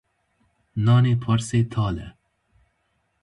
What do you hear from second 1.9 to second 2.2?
e.